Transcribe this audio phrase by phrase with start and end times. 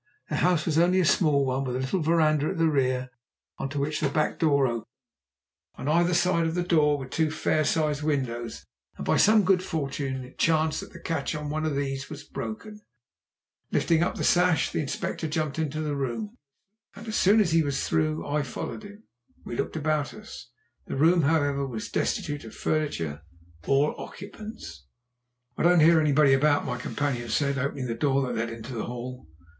[0.29, 3.11] The house was only a small one, with a little verandah at the rear
[3.59, 4.85] on to which the back door opened.
[5.75, 8.65] On either side of the door were two fair sized windows,
[8.97, 12.23] and by some good fortune it chanced that the catch of one of these was
[12.23, 12.81] broken.
[13.71, 16.35] Lifting the sash up, the Inspector jumped into the room,
[16.95, 19.03] and as soon as he was through I followed him.
[19.35, 20.49] Then we looked about us.
[20.87, 23.21] The room, however, was destitute of furniture
[23.67, 24.87] or occupants.
[25.57, 28.85] "I don't hear anybody about," my companion said, opening the door that led into the
[28.85, 29.27] hall.